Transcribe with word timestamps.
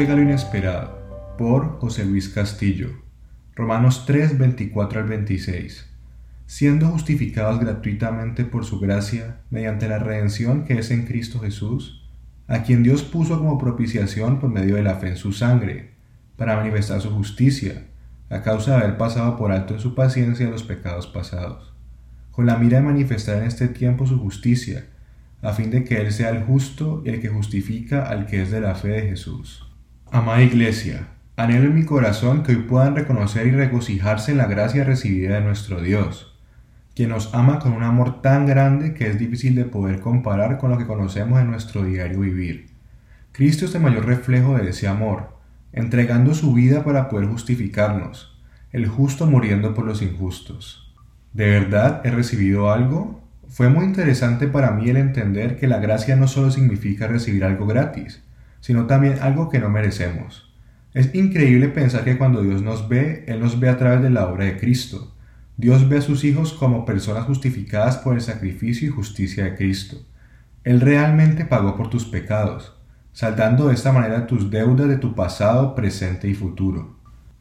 regalo 0.00 0.22
inesperado 0.22 1.36
por 1.36 1.78
José 1.78 2.06
Luis 2.06 2.30
Castillo. 2.30 2.88
Romanos 3.54 4.04
3, 4.06 4.38
24 4.38 5.00
al 5.00 5.06
26. 5.06 5.90
Siendo 6.46 6.88
justificados 6.88 7.60
gratuitamente 7.60 8.46
por 8.46 8.64
su 8.64 8.80
gracia, 8.80 9.42
mediante 9.50 9.88
la 9.88 9.98
redención 9.98 10.64
que 10.64 10.78
es 10.78 10.90
en 10.90 11.04
Cristo 11.04 11.38
Jesús, 11.40 12.10
a 12.48 12.62
quien 12.62 12.82
Dios 12.82 13.02
puso 13.02 13.36
como 13.36 13.58
propiciación 13.58 14.40
por 14.40 14.48
medio 14.48 14.76
de 14.76 14.84
la 14.84 14.94
fe 14.94 15.08
en 15.08 15.16
su 15.18 15.32
sangre, 15.32 15.90
para 16.36 16.56
manifestar 16.56 17.02
su 17.02 17.10
justicia, 17.10 17.88
a 18.30 18.40
causa 18.40 18.70
de 18.70 18.84
haber 18.84 18.96
pasado 18.96 19.36
por 19.36 19.52
alto 19.52 19.74
en 19.74 19.80
su 19.80 19.94
paciencia 19.94 20.48
los 20.48 20.62
pecados 20.62 21.08
pasados, 21.08 21.74
con 22.30 22.46
la 22.46 22.56
mira 22.56 22.78
de 22.78 22.86
manifestar 22.86 23.36
en 23.36 23.44
este 23.44 23.68
tiempo 23.68 24.06
su 24.06 24.18
justicia, 24.18 24.86
a 25.42 25.52
fin 25.52 25.70
de 25.70 25.84
que 25.84 26.00
Él 26.00 26.10
sea 26.10 26.30
el 26.30 26.42
justo 26.42 27.02
y 27.04 27.10
el 27.10 27.20
que 27.20 27.28
justifica 27.28 28.08
al 28.08 28.24
que 28.24 28.40
es 28.40 28.50
de 28.50 28.62
la 28.62 28.74
fe 28.74 28.88
de 28.88 29.02
Jesús. 29.02 29.66
Amada 30.12 30.42
Iglesia, 30.42 31.06
anhelo 31.36 31.66
en 31.66 31.76
mi 31.76 31.84
corazón 31.84 32.42
que 32.42 32.50
hoy 32.50 32.62
puedan 32.62 32.96
reconocer 32.96 33.46
y 33.46 33.52
regocijarse 33.52 34.32
en 34.32 34.38
la 34.38 34.46
gracia 34.46 34.82
recibida 34.82 35.36
de 35.36 35.40
nuestro 35.40 35.80
Dios, 35.80 36.36
quien 36.96 37.10
nos 37.10 37.32
ama 37.32 37.60
con 37.60 37.74
un 37.74 37.84
amor 37.84 38.20
tan 38.20 38.44
grande 38.44 38.92
que 38.92 39.06
es 39.06 39.20
difícil 39.20 39.54
de 39.54 39.66
poder 39.66 40.00
comparar 40.00 40.58
con 40.58 40.72
lo 40.72 40.78
que 40.78 40.86
conocemos 40.88 41.40
en 41.40 41.48
nuestro 41.48 41.84
diario 41.84 42.18
vivir. 42.18 42.70
Cristo 43.30 43.66
es 43.66 43.74
el 43.76 43.82
mayor 43.82 44.04
reflejo 44.04 44.58
de 44.58 44.70
ese 44.70 44.88
amor, 44.88 45.38
entregando 45.72 46.34
su 46.34 46.54
vida 46.54 46.82
para 46.82 47.08
poder 47.08 47.28
justificarnos, 47.28 48.36
el 48.72 48.88
justo 48.88 49.28
muriendo 49.28 49.74
por 49.74 49.84
los 49.84 50.02
injustos. 50.02 50.92
¿De 51.32 51.48
verdad 51.48 52.00
he 52.04 52.10
recibido 52.10 52.72
algo? 52.72 53.22
Fue 53.48 53.68
muy 53.68 53.84
interesante 53.84 54.48
para 54.48 54.72
mí 54.72 54.90
el 54.90 54.96
entender 54.96 55.56
que 55.56 55.68
la 55.68 55.78
gracia 55.78 56.16
no 56.16 56.26
solo 56.26 56.50
significa 56.50 57.06
recibir 57.06 57.44
algo 57.44 57.64
gratis, 57.68 58.24
sino 58.60 58.86
también 58.86 59.18
algo 59.20 59.48
que 59.48 59.58
no 59.58 59.68
merecemos. 59.68 60.54
Es 60.92 61.14
increíble 61.14 61.68
pensar 61.68 62.04
que 62.04 62.18
cuando 62.18 62.42
Dios 62.42 62.62
nos 62.62 62.88
ve, 62.88 63.24
Él 63.28 63.40
nos 63.40 63.60
ve 63.60 63.68
a 63.68 63.76
través 63.76 64.02
de 64.02 64.10
la 64.10 64.26
obra 64.26 64.46
de 64.46 64.58
Cristo. 64.58 65.14
Dios 65.56 65.88
ve 65.88 65.98
a 65.98 66.02
sus 66.02 66.24
hijos 66.24 66.52
como 66.52 66.84
personas 66.84 67.26
justificadas 67.26 67.98
por 67.98 68.14
el 68.14 68.20
sacrificio 68.20 68.88
y 68.88 68.92
justicia 68.92 69.44
de 69.44 69.54
Cristo. 69.54 69.98
Él 70.64 70.80
realmente 70.80 71.44
pagó 71.44 71.76
por 71.76 71.90
tus 71.90 72.04
pecados, 72.04 72.76
saldando 73.12 73.68
de 73.68 73.74
esta 73.74 73.92
manera 73.92 74.26
tus 74.26 74.50
deudas 74.50 74.88
de 74.88 74.96
tu 74.96 75.14
pasado, 75.14 75.74
presente 75.74 76.28
y 76.28 76.34
futuro. 76.34 76.96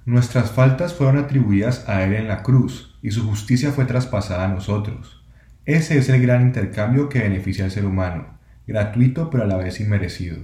Nuestras 0.06 0.52
faltas 0.52 0.94
fueron 0.94 1.18
atribuidas 1.18 1.88
a 1.90 2.04
Él 2.04 2.14
en 2.14 2.28
la 2.28 2.44
cruz, 2.44 2.98
y 3.02 3.12
su 3.12 3.28
justicia 3.28 3.72
fue 3.72 3.86
traspasada 3.86 4.46
a 4.46 4.48
nosotros. 4.50 5.24
Ese 5.66 5.98
es 5.98 6.10
el 6.10 6.22
gran 6.22 6.42
intercambio 6.42 7.10
que 7.10 7.20
beneficia 7.20 7.66
al 7.66 7.72
ser 7.72 7.86
humano, 7.86 8.38
gratuito 8.68 9.30
pero 9.30 9.44
a 9.44 9.48
la 9.48 9.58
vez 9.58 9.80
inmerecido. 9.80 10.40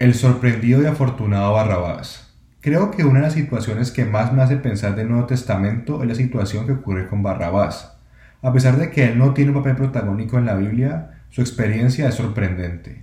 El 0.00 0.14
sorprendido 0.14 0.82
y 0.82 0.86
afortunado 0.86 1.52
Barrabás. 1.52 2.34
Creo 2.60 2.90
que 2.90 3.04
una 3.04 3.20
de 3.20 3.26
las 3.26 3.34
situaciones 3.34 3.92
que 3.92 4.04
más 4.04 4.32
me 4.32 4.42
hace 4.42 4.56
pensar 4.56 4.96
del 4.96 5.08
Nuevo 5.08 5.28
Testamento 5.28 6.02
es 6.02 6.08
la 6.08 6.16
situación 6.16 6.66
que 6.66 6.72
ocurre 6.72 7.06
con 7.06 7.22
Barrabás. 7.22 7.96
A 8.42 8.52
pesar 8.52 8.76
de 8.76 8.90
que 8.90 9.04
él 9.04 9.16
no 9.16 9.34
tiene 9.34 9.52
un 9.52 9.58
papel 9.58 9.76
protagónico 9.76 10.36
en 10.36 10.46
la 10.46 10.56
Biblia, 10.56 11.22
su 11.30 11.42
experiencia 11.42 12.08
es 12.08 12.16
sorprendente. 12.16 13.02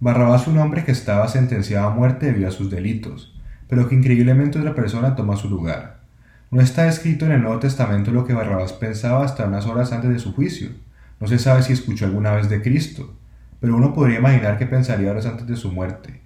Barrabás 0.00 0.44
fue 0.44 0.52
un 0.52 0.58
hombre 0.58 0.84
que 0.84 0.92
estaba 0.92 1.28
sentenciado 1.28 1.88
a 1.88 1.94
muerte 1.94 2.26
debido 2.26 2.48
a 2.48 2.52
sus 2.52 2.70
delitos, 2.70 3.40
pero 3.66 3.88
que 3.88 3.94
increíblemente 3.94 4.58
otra 4.58 4.74
persona 4.74 5.16
toma 5.16 5.36
su 5.36 5.48
lugar. 5.48 6.00
No 6.50 6.60
está 6.60 6.88
escrito 6.88 7.24
en 7.24 7.32
el 7.32 7.42
Nuevo 7.42 7.58
Testamento 7.58 8.10
lo 8.10 8.26
que 8.26 8.34
Barrabás 8.34 8.74
pensaba 8.74 9.24
hasta 9.24 9.46
unas 9.46 9.64
horas 9.64 9.92
antes 9.92 10.10
de 10.10 10.18
su 10.18 10.34
juicio. 10.34 10.68
No 11.20 11.26
se 11.26 11.38
sabe 11.38 11.62
si 11.62 11.72
escuchó 11.72 12.04
alguna 12.04 12.32
vez 12.32 12.50
de 12.50 12.60
Cristo, 12.60 13.17
pero 13.60 13.76
uno 13.76 13.94
podría 13.94 14.18
imaginar 14.18 14.58
que 14.58 14.66
pensaría 14.66 15.10
horas 15.10 15.26
antes 15.26 15.46
de 15.46 15.56
su 15.56 15.72
muerte. 15.72 16.20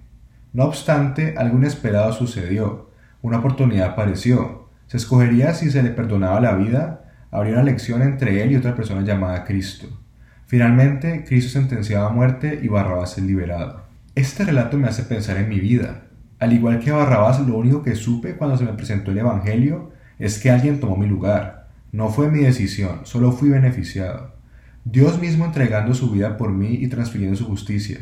No 0.53 0.65
obstante, 0.65 1.35
algo 1.37 1.57
inesperado 1.57 2.13
sucedió. 2.13 2.89
Una 3.21 3.39
oportunidad 3.39 3.91
apareció. 3.91 4.69
Se 4.87 4.97
escogería 4.97 5.53
si 5.53 5.71
se 5.71 5.81
le 5.81 5.89
perdonaba 5.89 6.39
la 6.39 6.53
vida, 6.53 7.05
habría 7.31 7.53
una 7.53 7.63
elección 7.63 8.03
entre 8.03 8.43
él 8.43 8.51
y 8.51 8.55
otra 8.55 8.75
persona 8.75 9.01
llamada 9.01 9.45
Cristo. 9.45 9.87
Finalmente, 10.45 11.23
Cristo 11.27 11.53
sentenciaba 11.53 12.09
a 12.09 12.13
muerte 12.13 12.59
y 12.61 12.67
Barrabás 12.67 13.17
es 13.17 13.23
liberado. 13.23 13.81
Este 14.13 14.45
relato 14.45 14.77
me 14.77 14.87
hace 14.87 15.03
pensar 15.03 15.37
en 15.37 15.49
mi 15.49 15.59
vida. 15.59 16.03
Al 16.37 16.53
igual 16.53 16.79
que 16.79 16.91
Barrabás, 16.91 17.39
lo 17.39 17.57
único 17.57 17.81
que 17.81 17.95
supe 17.95 18.35
cuando 18.35 18.57
se 18.57 18.65
me 18.65 18.73
presentó 18.73 19.09
el 19.09 19.17
Evangelio 19.17 19.91
es 20.19 20.37
que 20.37 20.51
alguien 20.51 20.79
tomó 20.79 20.95
mi 20.95 21.07
lugar. 21.07 21.69
No 21.91 22.09
fue 22.09 22.29
mi 22.29 22.39
decisión, 22.39 22.99
solo 23.03 23.31
fui 23.31 23.49
beneficiado. 23.49 24.32
Dios 24.85 25.17
mismo 25.21 25.45
entregando 25.45 25.93
su 25.93 26.11
vida 26.11 26.35
por 26.35 26.51
mí 26.51 26.73
y 26.73 26.89
transfiriendo 26.89 27.37
su 27.37 27.45
justicia. 27.45 27.99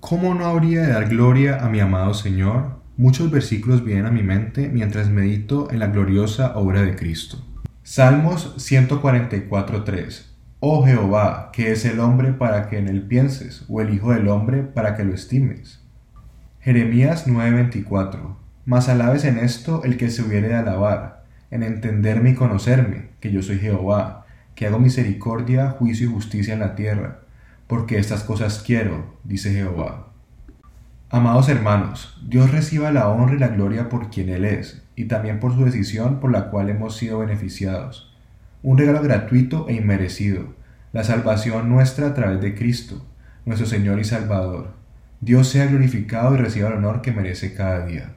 ¿Cómo 0.00 0.34
no 0.34 0.46
habría 0.46 0.82
de 0.82 0.88
dar 0.88 1.08
gloria 1.08 1.64
a 1.64 1.68
mi 1.68 1.78
amado 1.78 2.12
Señor? 2.12 2.80
Muchos 2.96 3.30
versículos 3.30 3.84
vienen 3.84 4.06
a 4.06 4.10
mi 4.10 4.24
mente 4.24 4.68
mientras 4.68 5.10
medito 5.10 5.70
en 5.70 5.78
la 5.78 5.86
gloriosa 5.86 6.56
obra 6.56 6.82
de 6.82 6.96
Cristo. 6.96 7.38
Salmos 7.84 8.56
144.3 8.56 10.26
Oh 10.58 10.84
Jehová, 10.84 11.50
¿qué 11.52 11.70
es 11.70 11.84
el 11.84 12.00
hombre 12.00 12.32
para 12.32 12.68
que 12.68 12.78
en 12.78 12.88
él 12.88 13.02
pienses? 13.02 13.64
¿O 13.68 13.80
el 13.80 13.94
Hijo 13.94 14.12
del 14.12 14.26
hombre 14.26 14.64
para 14.64 14.96
que 14.96 15.04
lo 15.04 15.14
estimes? 15.14 15.84
Jeremías 16.58 17.28
9:24 17.28 18.36
Mas 18.64 18.88
alabes 18.88 19.24
en 19.24 19.38
esto 19.38 19.84
el 19.84 19.96
que 19.96 20.10
se 20.10 20.22
hubiere 20.22 20.48
de 20.48 20.56
alabar, 20.56 21.26
en 21.52 21.62
entenderme 21.62 22.30
y 22.30 22.34
conocerme, 22.34 23.10
que 23.20 23.30
yo 23.30 23.40
soy 23.40 23.58
Jehová, 23.60 24.23
que 24.54 24.66
hago 24.66 24.78
misericordia, 24.78 25.70
juicio 25.70 26.08
y 26.08 26.12
justicia 26.12 26.54
en 26.54 26.60
la 26.60 26.74
tierra, 26.74 27.20
porque 27.66 27.98
estas 27.98 28.22
cosas 28.22 28.62
quiero, 28.64 29.16
dice 29.24 29.52
Jehová. 29.52 30.08
Amados 31.10 31.48
hermanos, 31.48 32.20
Dios 32.26 32.50
reciba 32.50 32.90
la 32.90 33.08
honra 33.08 33.34
y 33.34 33.38
la 33.38 33.48
gloria 33.48 33.88
por 33.88 34.10
quien 34.10 34.28
Él 34.28 34.44
es, 34.44 34.82
y 34.96 35.04
también 35.04 35.40
por 35.40 35.54
su 35.54 35.64
decisión 35.64 36.20
por 36.20 36.32
la 36.32 36.50
cual 36.50 36.70
hemos 36.70 36.96
sido 36.96 37.18
beneficiados 37.18 38.14
un 38.64 38.78
regalo 38.78 39.02
gratuito 39.02 39.68
e 39.68 39.74
inmerecido, 39.74 40.54
la 40.94 41.04
salvación 41.04 41.68
nuestra 41.68 42.06
a 42.06 42.14
través 42.14 42.40
de 42.40 42.54
Cristo, 42.54 43.04
nuestro 43.44 43.66
Señor 43.66 44.00
y 44.00 44.04
Salvador. 44.04 44.72
Dios 45.20 45.48
sea 45.48 45.66
glorificado 45.66 46.34
y 46.34 46.38
reciba 46.38 46.68
el 46.68 46.76
honor 46.76 47.02
que 47.02 47.12
merece 47.12 47.52
cada 47.52 47.84
día. 47.84 48.14